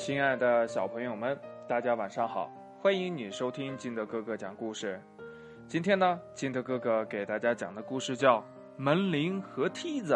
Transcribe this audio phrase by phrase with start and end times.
[0.00, 1.38] 亲爱的小朋友们，
[1.68, 2.50] 大家晚上好！
[2.80, 4.98] 欢迎你收听金德哥哥讲故事。
[5.68, 8.38] 今天呢，金德哥哥给大家讲的故事叫
[8.78, 10.14] 《门铃和梯子》。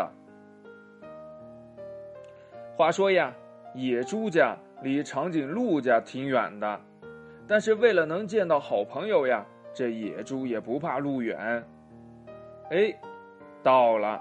[2.74, 3.30] 话说呀，
[3.74, 6.80] 野猪家离长颈鹿家挺远的，
[7.46, 9.44] 但是为了能见到好朋友呀，
[9.74, 11.62] 这野猪也不怕路远。
[12.70, 12.90] 哎，
[13.62, 14.18] 到了！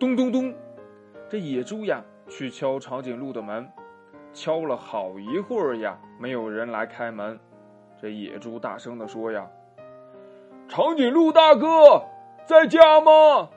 [0.00, 0.52] 咚咚咚，
[1.28, 3.64] 这野猪呀去敲长颈鹿的门。
[4.32, 7.38] 敲了好一会儿呀，没有人来开门。
[8.00, 9.46] 这野猪大声的说：“呀，
[10.68, 12.02] 长颈鹿大哥，
[12.46, 13.48] 在家吗？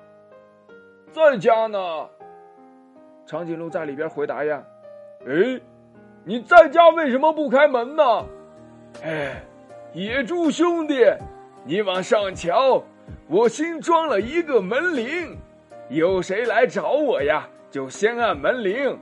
[1.11, 2.09] 在家呢。”
[3.27, 4.63] 长颈鹿在里边回答：“呀，
[5.27, 5.61] 哎，
[6.23, 8.03] 你在家为什么不开门呢？”
[9.03, 9.44] 哎，
[9.94, 11.05] 野猪兄弟，
[11.63, 12.83] 你往上瞧，
[13.27, 15.38] 我新装了一个门铃，
[15.89, 18.97] 有谁来找我呀，就先按门铃。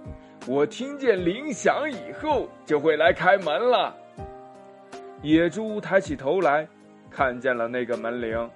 [0.47, 3.95] 我听见铃响以后，就会来开门了。
[5.21, 6.67] 野猪抬起头来，
[7.11, 8.49] 看见了那个门铃。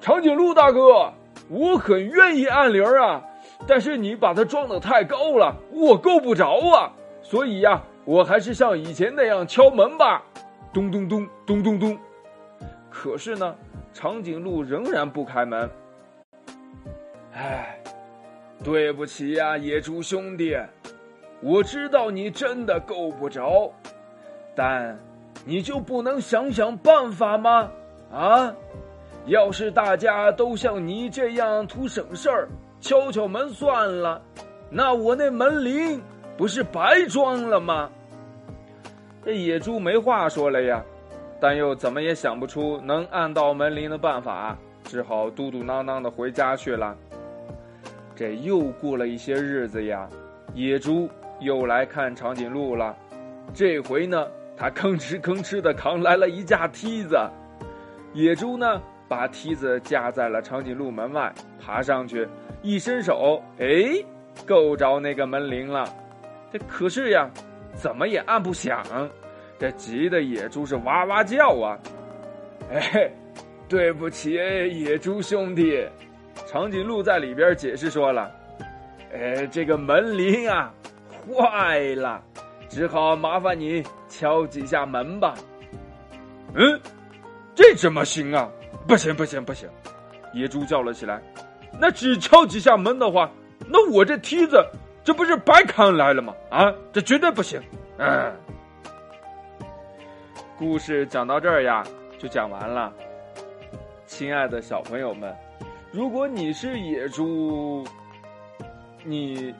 [0.00, 1.12] 长颈鹿大哥，
[1.48, 3.22] 我很愿意按铃啊，
[3.66, 6.92] 但是你把它装的太高了，我够不着啊。
[7.22, 10.22] 所以呀，我还是像以前那样敲门吧。
[10.72, 11.98] 咚咚咚咚咚咚。
[12.90, 13.54] 可是呢，
[13.92, 15.70] 长颈鹿仍然不开门。
[17.32, 17.81] 唉。
[18.62, 20.56] 对不起呀，野猪兄弟，
[21.40, 23.72] 我知道你真的够不着，
[24.54, 24.96] 但
[25.44, 27.70] 你就不能想想办法吗？
[28.12, 28.54] 啊，
[29.26, 32.48] 要是大家都像你这样图省事儿，
[32.80, 34.22] 敲敲门算了，
[34.70, 36.00] 那我那门铃
[36.36, 37.90] 不是白装了吗？
[39.24, 40.84] 这野猪没话说了呀，
[41.40, 46.96] 但又怎么也想不出能按到门铃的办法，只好嘟嘟囔囔的回家去了。
[48.22, 50.08] 这又过了一些日子呀，
[50.54, 52.96] 野猪又来看长颈鹿了。
[53.52, 57.18] 这回呢，他吭哧吭哧的扛来了一架梯子。
[58.12, 62.24] 野猪呢，把梯子架在了长颈鹿门外，爬上去，
[62.62, 63.66] 一伸手，哎，
[64.46, 65.84] 够着那个门铃了。
[66.52, 67.28] 这可是呀，
[67.74, 68.84] 怎么也按不响。
[69.58, 71.76] 这急的野猪是哇哇叫啊！
[72.70, 73.10] 哎，
[73.68, 75.84] 对不起，野猪兄弟。
[76.46, 78.30] 长颈鹿在里边解释说了
[79.12, 80.72] ：“呃，这个门铃啊
[81.26, 82.22] 坏了，
[82.68, 85.34] 只好麻烦你敲几下门吧。”
[86.54, 86.80] 嗯，
[87.54, 88.50] 这怎么行啊？
[88.86, 89.68] 不行不行不行！
[90.34, 91.22] 野猪叫了起来
[91.78, 93.30] ：“那只敲几下门的话，
[93.68, 94.62] 那我这梯子
[95.04, 96.34] 这不是白扛来了吗？
[96.50, 97.60] 啊，这绝对不行！”
[97.98, 98.32] 嗯，
[100.58, 101.84] 故事讲到这儿呀，
[102.18, 102.92] 就讲完了。
[104.06, 105.34] 亲爱的小朋友们。
[105.92, 107.84] 如果你是野猪，
[109.04, 109.54] 你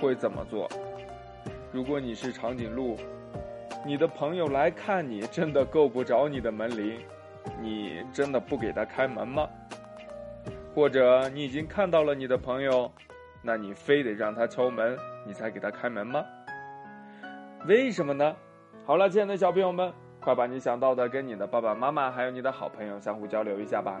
[0.00, 0.68] 会怎么做？
[1.70, 2.96] 如果你是长颈鹿，
[3.86, 6.98] 你的朋友来看你，真的够不着你的门铃，
[7.62, 9.48] 你真的不给他开门吗？
[10.74, 12.90] 或者你已经看到了你的朋友，
[13.40, 16.24] 那你非得让他敲门，你才给他开门吗？
[17.68, 18.34] 为什么呢？
[18.84, 24.00] 好了，亲爱的小朋友们，快把你想到的跟你的爸爸妈妈还有你的好朋友相互交流一下吧。